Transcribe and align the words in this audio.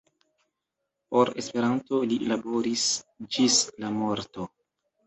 Por 1.11 1.31
Esperanto 1.43 2.01
li 2.09 2.19
laboris 2.33 2.89
ĝis 3.39 3.63
la 3.87 3.95
morto. 4.03 4.53